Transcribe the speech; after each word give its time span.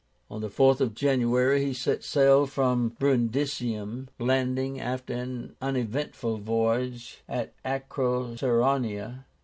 On 0.31 0.41
the 0.41 0.49
4th 0.49 0.81
of 0.81 0.95
January 0.95 1.63
he 1.63 1.73
set 1.75 2.03
sail 2.03 2.47
from 2.47 2.95
Brundisium, 2.99 4.07
landing 4.17 4.79
after 4.79 5.13
an 5.13 5.55
uneventful 5.61 6.39
voyage 6.39 7.21
at 7.29 7.53
Acroceraunia. 7.63 9.25